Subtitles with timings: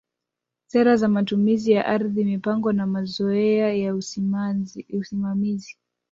[0.67, 5.77] Sera za matumizi ya ardhi mipango na mazoea ya usimamizi